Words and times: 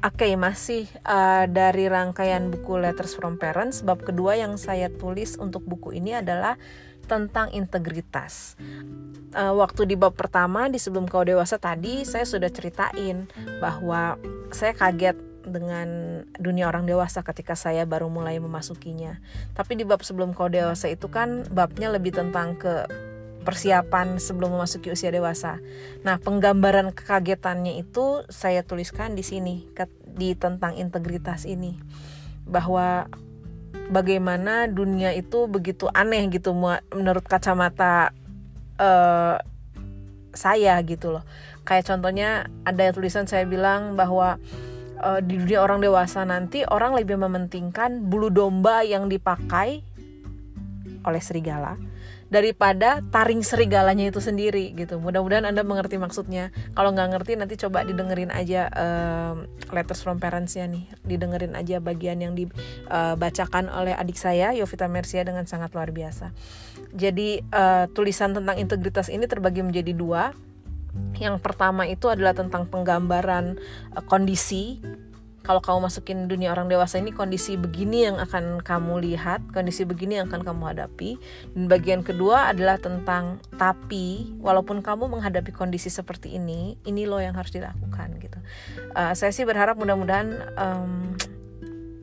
Oke, 0.00 0.32
okay, 0.32 0.32
masih 0.32 0.88
uh, 1.04 1.44
dari 1.44 1.84
rangkaian 1.84 2.48
buku 2.48 2.80
Letters 2.80 3.12
from 3.12 3.36
Parents, 3.36 3.84
bab 3.84 4.00
kedua 4.00 4.32
yang 4.32 4.56
saya 4.56 4.88
tulis 4.88 5.36
untuk 5.36 5.60
buku 5.68 5.92
ini 5.92 6.16
adalah 6.16 6.56
tentang 7.04 7.52
integritas. 7.52 8.56
Uh, 9.36 9.52
waktu 9.60 9.84
di 9.84 10.00
bab 10.00 10.16
pertama 10.16 10.72
di 10.72 10.80
sebelum 10.80 11.04
kau 11.04 11.20
dewasa 11.20 11.60
tadi, 11.60 12.08
saya 12.08 12.24
sudah 12.24 12.48
ceritain 12.48 13.28
bahwa 13.60 14.16
saya 14.48 14.72
kaget 14.72 15.20
dengan 15.44 15.88
dunia 16.40 16.72
orang 16.72 16.88
dewasa 16.88 17.20
ketika 17.20 17.52
saya 17.52 17.84
baru 17.84 18.08
mulai 18.08 18.40
memasukinya. 18.40 19.20
Tapi 19.52 19.76
di 19.76 19.84
bab 19.84 20.00
sebelum 20.00 20.32
kau 20.32 20.48
dewasa 20.48 20.88
itu 20.88 21.12
kan 21.12 21.44
babnya 21.52 21.92
lebih 21.92 22.16
tentang 22.16 22.56
ke 22.56 22.88
persiapan 23.40 24.20
sebelum 24.20 24.52
memasuki 24.54 24.92
usia 24.92 25.08
dewasa. 25.08 25.58
Nah, 26.04 26.20
penggambaran 26.20 26.92
kekagetannya 26.92 27.80
itu 27.80 28.24
saya 28.28 28.62
tuliskan 28.62 29.16
di 29.16 29.24
sini 29.24 29.64
di 30.04 30.36
tentang 30.36 30.76
integritas 30.76 31.48
ini 31.48 31.80
bahwa 32.44 33.06
bagaimana 33.90 34.66
dunia 34.66 35.14
itu 35.14 35.46
begitu 35.46 35.86
aneh 35.90 36.26
gitu 36.30 36.54
menurut 36.94 37.24
kacamata 37.26 38.12
uh, 38.78 39.38
saya 40.30 40.78
gitu 40.86 41.18
loh. 41.18 41.24
Kayak 41.66 41.90
contohnya 41.90 42.46
ada 42.62 42.90
tulisan 42.94 43.26
saya 43.26 43.46
bilang 43.46 43.94
bahwa 43.98 44.38
uh, 45.02 45.20
di 45.20 45.40
dunia 45.40 45.64
orang 45.64 45.82
dewasa 45.82 46.22
nanti 46.22 46.62
orang 46.66 46.94
lebih 46.94 47.18
mementingkan 47.18 48.06
bulu 48.06 48.30
domba 48.30 48.86
yang 48.86 49.10
dipakai 49.10 49.82
oleh 51.04 51.22
serigala 51.22 51.80
daripada 52.30 53.02
taring 53.10 53.42
serigalanya 53.42 54.06
itu 54.06 54.22
sendiri 54.22 54.70
gitu. 54.78 55.02
Mudah-mudahan 55.02 55.50
Anda 55.50 55.66
mengerti 55.66 55.98
maksudnya. 55.98 56.54
Kalau 56.78 56.94
nggak 56.94 57.10
ngerti 57.18 57.34
nanti 57.34 57.58
coba 57.58 57.82
didengerin 57.82 58.30
aja 58.30 58.70
um, 58.70 59.50
letters 59.74 60.00
from 60.00 60.22
parents-nya 60.22 60.70
nih. 60.70 60.86
Didengerin 61.02 61.58
aja 61.58 61.82
bagian 61.82 62.22
yang 62.22 62.38
dibacakan 62.38 63.66
uh, 63.66 63.82
oleh 63.82 63.98
adik 63.98 64.14
saya 64.14 64.54
Yovita 64.54 64.86
Mercia 64.86 65.26
dengan 65.26 65.44
sangat 65.50 65.74
luar 65.74 65.90
biasa. 65.90 66.30
Jadi 66.94 67.42
uh, 67.50 67.90
tulisan 67.90 68.30
tentang 68.30 68.56
integritas 68.62 69.10
ini 69.10 69.26
terbagi 69.26 69.66
menjadi 69.66 69.90
dua. 69.90 70.30
Yang 71.18 71.42
pertama 71.42 71.86
itu 71.90 72.06
adalah 72.06 72.34
tentang 72.34 72.70
penggambaran 72.70 73.58
uh, 73.98 74.02
kondisi 74.06 74.78
kalau 75.40 75.64
kamu 75.64 75.88
masukin 75.88 76.28
dunia 76.28 76.52
orang 76.52 76.68
dewasa 76.68 77.00
ini 77.00 77.16
kondisi 77.16 77.56
begini 77.56 78.04
yang 78.12 78.20
akan 78.20 78.60
kamu 78.60 79.00
lihat, 79.00 79.40
kondisi 79.56 79.88
begini 79.88 80.20
yang 80.20 80.28
akan 80.28 80.44
kamu 80.44 80.62
hadapi. 80.76 81.16
Dan 81.56 81.64
bagian 81.64 82.04
kedua 82.04 82.52
adalah 82.52 82.76
tentang 82.76 83.40
tapi 83.56 84.36
walaupun 84.38 84.84
kamu 84.84 85.08
menghadapi 85.08 85.48
kondisi 85.56 85.88
seperti 85.88 86.36
ini, 86.36 86.76
ini 86.84 87.08
loh 87.08 87.24
yang 87.24 87.32
harus 87.32 87.56
dilakukan 87.56 88.20
gitu. 88.20 88.38
Uh, 88.92 89.16
saya 89.16 89.32
sih 89.32 89.48
berharap 89.48 89.80
mudah-mudahan 89.80 90.52
um, 90.60 91.16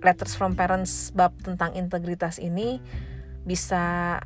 letters 0.00 0.32
from 0.32 0.56
parents 0.56 1.12
bab 1.12 1.36
tentang 1.44 1.76
integritas 1.76 2.40
ini 2.40 2.80
bisa 3.44 4.18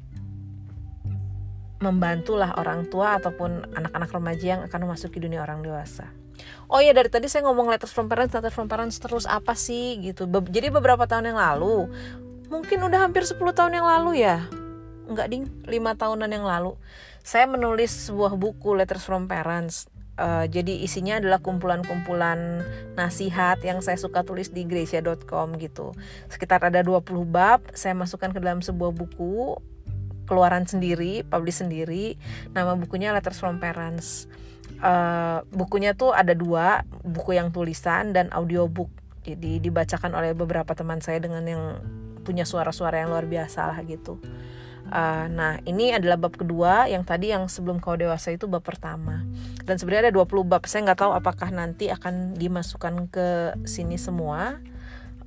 membantulah 1.80 2.54
orang 2.60 2.86
tua 2.92 3.16
ataupun 3.16 3.72
anak-anak 3.72 4.10
remaja 4.12 4.46
yang 4.46 4.62
akan 4.68 4.80
memasuki 4.84 5.16
dunia 5.16 5.40
orang 5.40 5.64
dewasa 5.64 6.12
oh 6.70 6.80
ya 6.80 6.94
dari 6.94 7.10
tadi 7.10 7.26
saya 7.26 7.50
ngomong 7.50 7.66
letters 7.66 7.90
from 7.90 8.06
parents 8.06 8.32
letters 8.32 8.54
from 8.54 8.70
parents 8.70 9.02
terus 9.02 9.26
apa 9.26 9.58
sih 9.58 9.98
gitu. 10.00 10.30
Be 10.30 10.38
jadi 10.46 10.70
beberapa 10.70 11.04
tahun 11.04 11.34
yang 11.34 11.38
lalu 11.38 11.90
mungkin 12.46 12.82
udah 12.86 13.06
hampir 13.06 13.26
10 13.26 13.36
tahun 13.52 13.82
yang 13.82 13.86
lalu 13.86 14.22
ya. 14.22 14.46
Enggak 15.10 15.26
ding. 15.34 15.44
5 15.66 15.70
tahunan 15.98 16.30
yang 16.30 16.46
lalu 16.46 16.78
saya 17.20 17.44
menulis 17.50 18.08
sebuah 18.08 18.38
buku 18.38 18.78
letters 18.78 19.04
from 19.04 19.26
parents. 19.28 19.90
Uh, 20.20 20.44
jadi 20.44 20.84
isinya 20.84 21.16
adalah 21.16 21.40
kumpulan-kumpulan 21.40 22.60
nasihat 22.92 23.56
yang 23.64 23.80
saya 23.80 23.96
suka 23.96 24.20
tulis 24.20 24.52
di 24.52 24.68
gracia.com 24.68 25.56
gitu. 25.56 25.96
Sekitar 26.28 26.60
ada 26.60 26.84
20 26.84 27.24
bab 27.24 27.64
saya 27.72 27.96
masukkan 27.96 28.28
ke 28.28 28.38
dalam 28.40 28.60
sebuah 28.60 28.92
buku 28.92 29.56
keluaran 30.28 30.68
sendiri, 30.68 31.24
publish 31.24 31.64
sendiri. 31.64 32.20
Nama 32.52 32.76
bukunya 32.76 33.16
Letters 33.16 33.40
from 33.40 33.58
Parents 33.58 34.28
uh, 34.78 35.42
bukunya 35.50 35.98
tuh 35.98 36.14
ada 36.14 36.32
dua 36.36 36.86
buku 37.02 37.34
yang 37.34 37.50
tulisan 37.50 38.14
dan 38.14 38.30
audiobook. 38.30 38.90
Jadi 39.26 39.60
dibacakan 39.60 40.16
oleh 40.16 40.32
beberapa 40.32 40.72
teman 40.72 41.02
saya 41.04 41.20
dengan 41.20 41.44
yang 41.44 41.62
punya 42.22 42.46
suara-suara 42.46 43.02
yang 43.02 43.10
luar 43.10 43.26
biasa 43.26 43.74
lah 43.74 43.78
gitu. 43.84 44.22
Uh, 44.90 45.30
nah 45.30 45.62
ini 45.68 45.94
adalah 45.94 46.18
bab 46.18 46.34
kedua 46.34 46.90
yang 46.90 47.06
tadi 47.06 47.30
yang 47.30 47.46
sebelum 47.46 47.78
kau 47.78 47.94
dewasa 47.94 48.34
itu 48.34 48.50
bab 48.50 48.64
pertama. 48.64 49.22
Dan 49.62 49.76
sebenarnya 49.78 50.10
ada 50.10 50.14
20 50.18 50.50
bab. 50.50 50.62
Saya 50.66 50.90
nggak 50.90 51.00
tahu 51.04 51.12
apakah 51.14 51.48
nanti 51.52 51.92
akan 51.92 52.34
dimasukkan 52.34 53.06
ke 53.12 53.28
sini 53.68 54.00
semua 54.00 54.58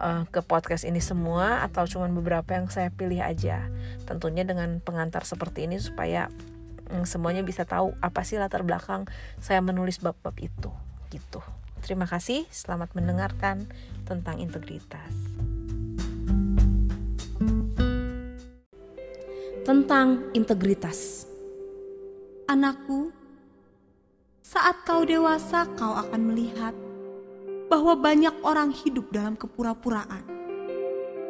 uh, 0.04 0.24
ke 0.28 0.44
podcast 0.44 0.84
ini 0.84 1.00
semua 1.00 1.62
atau 1.64 1.86
cuma 1.88 2.12
beberapa 2.12 2.56
yang 2.56 2.68
saya 2.68 2.90
pilih 2.92 3.24
aja. 3.24 3.70
Tentunya 4.04 4.44
dengan 4.44 4.84
pengantar 4.84 5.24
seperti 5.24 5.70
ini 5.70 5.80
supaya 5.80 6.28
semuanya 7.02 7.42
bisa 7.42 7.66
tahu 7.66 7.98
apa 7.98 8.22
sih 8.22 8.38
latar 8.38 8.62
belakang 8.62 9.10
saya 9.42 9.58
menulis 9.66 9.98
bab-bab 9.98 10.38
itu 10.38 10.70
gitu. 11.10 11.42
Terima 11.82 12.08
kasih, 12.08 12.48
selamat 12.48 12.96
mendengarkan 12.96 13.68
tentang 14.08 14.40
integritas. 14.40 15.14
Tentang 19.68 20.32
integritas. 20.38 21.28
Anakku, 22.48 23.12
saat 24.44 24.86
kau 24.88 25.04
dewasa 25.04 25.68
kau 25.76 25.96
akan 25.96 26.22
melihat 26.32 26.76
bahwa 27.68 27.98
banyak 27.98 28.36
orang 28.44 28.72
hidup 28.72 29.12
dalam 29.12 29.36
kepura-puraan. 29.36 30.24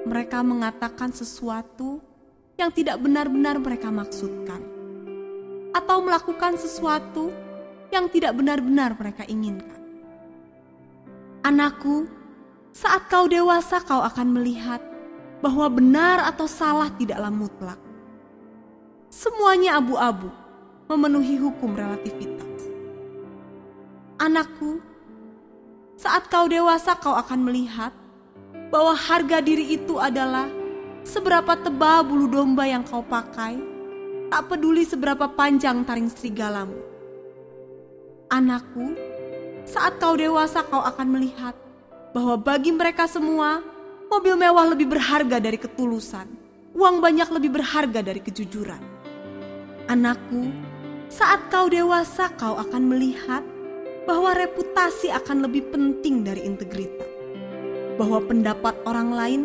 Mereka 0.04 0.44
mengatakan 0.44 1.16
sesuatu 1.16 2.04
yang 2.60 2.70
tidak 2.70 3.00
benar-benar 3.00 3.58
mereka 3.58 3.90
maksudkan 3.90 4.73
atau 5.74 6.00
melakukan 6.06 6.56
sesuatu 6.56 7.34
yang 7.90 8.06
tidak 8.10 8.38
benar-benar 8.38 8.94
mereka 8.94 9.26
inginkan. 9.26 9.82
Anakku, 11.44 12.08
saat 12.72 13.10
kau 13.12 13.28
dewasa, 13.28 13.84
kau 13.84 14.02
akan 14.02 14.40
melihat 14.40 14.80
bahwa 15.44 15.68
benar 15.68 16.24
atau 16.30 16.48
salah 16.48 16.88
tidaklah 16.96 17.34
mutlak. 17.34 17.82
Semuanya 19.12 19.78
abu-abu, 19.78 20.32
memenuhi 20.88 21.36
hukum 21.38 21.76
relativitas. 21.76 22.72
Anakku, 24.18 24.80
saat 26.00 26.32
kau 26.32 26.48
dewasa, 26.48 26.96
kau 26.96 27.14
akan 27.14 27.44
melihat 27.44 27.92
bahwa 28.74 28.98
harga 28.98 29.38
diri 29.44 29.78
itu 29.78 30.02
adalah 30.02 30.50
seberapa 31.06 31.54
tebal 31.60 32.08
bulu 32.08 32.26
domba 32.32 32.66
yang 32.66 32.82
kau 32.88 33.04
pakai 33.06 33.73
tak 34.34 34.50
peduli 34.50 34.82
seberapa 34.82 35.30
panjang 35.30 35.86
taring 35.86 36.10
serigalamu. 36.10 36.74
Anakku, 38.34 38.98
saat 39.62 40.02
kau 40.02 40.18
dewasa 40.18 40.66
kau 40.66 40.82
akan 40.82 41.06
melihat 41.06 41.54
bahwa 42.18 42.42
bagi 42.42 42.74
mereka 42.74 43.06
semua, 43.06 43.62
mobil 44.10 44.34
mewah 44.34 44.74
lebih 44.74 44.90
berharga 44.90 45.38
dari 45.38 45.62
ketulusan, 45.62 46.26
uang 46.74 46.98
banyak 46.98 47.30
lebih 47.30 47.62
berharga 47.62 48.02
dari 48.02 48.26
kejujuran. 48.26 48.82
Anakku, 49.86 50.50
saat 51.14 51.54
kau 51.54 51.70
dewasa 51.70 52.34
kau 52.34 52.58
akan 52.58 52.90
melihat 52.90 53.46
bahwa 54.10 54.34
reputasi 54.34 55.14
akan 55.14 55.46
lebih 55.46 55.70
penting 55.70 56.26
dari 56.26 56.42
integritas. 56.42 57.06
Bahwa 58.02 58.18
pendapat 58.18 58.82
orang 58.90 59.14
lain 59.14 59.42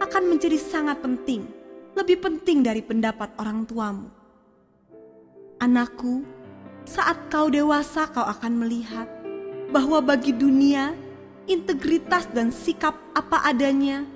akan 0.00 0.32
menjadi 0.32 0.56
sangat 0.56 1.04
penting, 1.04 1.44
lebih 1.92 2.24
penting 2.24 2.64
dari 2.64 2.80
pendapat 2.80 3.36
orang 3.36 3.68
tuamu. 3.68 4.19
Anakku, 5.60 6.24
saat 6.88 7.28
kau 7.28 7.52
dewasa 7.52 8.08
kau 8.08 8.24
akan 8.24 8.64
melihat 8.64 9.04
bahwa 9.68 10.00
bagi 10.00 10.32
dunia 10.32 10.96
integritas 11.44 12.24
dan 12.32 12.48
sikap 12.48 12.96
apa 13.12 13.44
adanya 13.44 14.08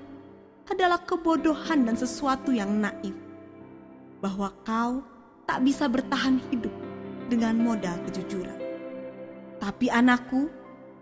adalah 0.72 0.96
kebodohan 1.04 1.84
dan 1.84 2.00
sesuatu 2.00 2.48
yang 2.48 2.72
naif. 2.80 3.12
Bahwa 4.24 4.56
kau 4.64 5.04
tak 5.44 5.60
bisa 5.68 5.84
bertahan 5.84 6.40
hidup 6.48 6.72
dengan 7.28 7.60
modal 7.60 8.00
kejujuran. 8.08 8.56
Tapi 9.60 9.92
anakku, 9.92 10.48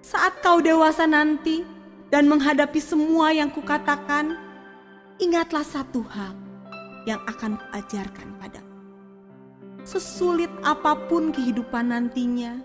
saat 0.03 0.43
kau 0.43 0.59
dewasa 0.59 1.07
nanti 1.07 1.63
dan 2.11 2.27
menghadapi 2.27 2.83
semua 2.83 3.31
yang 3.31 3.47
kukatakan, 3.47 4.35
ingatlah 5.23 5.63
satu 5.63 6.03
hal 6.03 6.35
yang 7.07 7.23
akan 7.31 7.63
kuajarkan 7.63 8.35
padamu 8.43 8.72
sesulit 9.83 10.51
apa 10.63 10.95
pun 11.11 11.35
kehidupan 11.35 11.91
nantinya, 11.91 12.63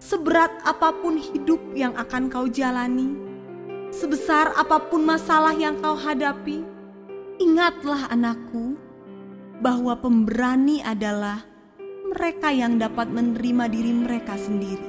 seberat 0.00 0.52
apa 0.64 0.92
pun 0.92 1.16
hidup 1.16 1.60
yang 1.72 1.96
akan 1.96 2.28
kau 2.28 2.46
jalani, 2.48 3.16
sebesar 3.92 4.52
apa 4.56 4.80
pun 4.88 5.04
masalah 5.04 5.52
yang 5.56 5.76
kau 5.80 5.96
hadapi, 5.96 6.64
ingatlah 7.40 8.08
anakku 8.12 8.76
bahwa 9.60 9.96
pemberani 9.98 10.80
adalah 10.80 11.44
mereka 12.10 12.50
yang 12.50 12.80
dapat 12.80 13.12
menerima 13.12 13.64
diri 13.70 13.92
mereka 13.92 14.34
sendiri. 14.34 14.88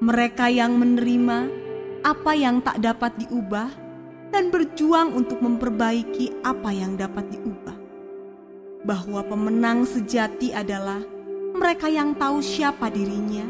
Mereka 0.00 0.48
yang 0.48 0.80
menerima 0.80 1.38
apa 2.00 2.32
yang 2.32 2.64
tak 2.64 2.80
dapat 2.80 3.12
diubah 3.20 3.68
dan 4.32 4.48
berjuang 4.48 5.12
untuk 5.12 5.42
memperbaiki 5.44 6.40
apa 6.46 6.70
yang 6.72 6.96
dapat 6.96 7.28
diubah. 7.34 7.79
Bahwa 8.80 9.20
pemenang 9.20 9.84
sejati 9.84 10.56
adalah 10.56 11.04
mereka 11.52 11.92
yang 11.92 12.16
tahu 12.16 12.40
siapa 12.40 12.88
dirinya, 12.88 13.44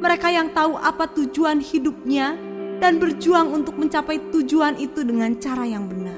mereka 0.00 0.32
yang 0.32 0.48
tahu 0.56 0.80
apa 0.80 1.04
tujuan 1.12 1.60
hidupnya, 1.60 2.38
dan 2.80 2.96
berjuang 2.96 3.52
untuk 3.52 3.76
mencapai 3.76 4.16
tujuan 4.32 4.80
itu 4.80 5.04
dengan 5.04 5.36
cara 5.36 5.68
yang 5.68 5.84
benar. 5.84 6.16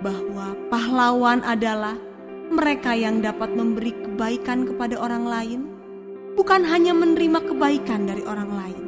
Bahwa 0.00 0.56
pahlawan 0.72 1.44
adalah 1.44 2.00
mereka 2.48 2.96
yang 2.96 3.20
dapat 3.20 3.52
memberi 3.52 3.92
kebaikan 3.92 4.64
kepada 4.64 4.96
orang 4.96 5.28
lain, 5.28 5.60
bukan 6.32 6.64
hanya 6.64 6.96
menerima 6.96 7.44
kebaikan 7.44 8.08
dari 8.08 8.24
orang 8.24 8.50
lain. 8.56 8.84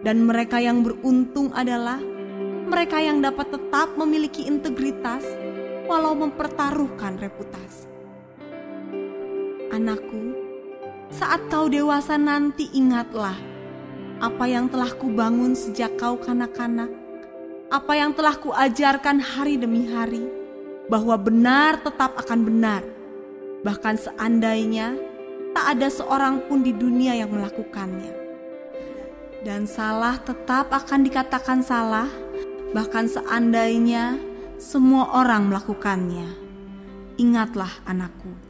Dan 0.00 0.24
mereka 0.24 0.56
yang 0.56 0.80
beruntung 0.80 1.52
adalah 1.52 2.00
mereka 2.64 2.96
yang 2.96 3.20
dapat 3.20 3.52
tetap 3.52 3.92
memiliki 4.00 4.48
integritas 4.48 5.20
walau 5.88 6.12
mempertaruhkan 6.12 7.16
reputasi. 7.16 7.88
Anakku, 9.72 10.36
saat 11.08 11.48
kau 11.48 11.72
dewasa 11.72 12.20
nanti 12.20 12.68
ingatlah 12.76 13.34
apa 14.20 14.44
yang 14.44 14.68
telah 14.68 14.92
kubangun 14.92 15.56
sejak 15.56 15.96
kau 15.96 16.20
kanak-kanak, 16.20 16.92
apa 17.72 17.92
yang 17.96 18.12
telah 18.12 18.36
kuajarkan 18.36 19.16
hari 19.16 19.56
demi 19.56 19.88
hari, 19.88 20.28
bahwa 20.92 21.16
benar 21.16 21.80
tetap 21.80 22.20
akan 22.20 22.44
benar, 22.44 22.84
bahkan 23.64 23.96
seandainya 23.96 24.96
tak 25.56 25.80
ada 25.80 25.88
seorang 25.88 26.44
pun 26.44 26.60
di 26.60 26.76
dunia 26.76 27.16
yang 27.16 27.32
melakukannya. 27.32 28.12
Dan 29.40 29.64
salah 29.64 30.18
tetap 30.20 30.68
akan 30.74 31.06
dikatakan 31.06 31.62
salah, 31.62 32.10
bahkan 32.74 33.06
seandainya 33.06 34.27
semua 34.58 35.14
orang 35.14 35.46
melakukannya. 35.46 36.34
Ingatlah, 37.14 37.70
anakku 37.86 38.47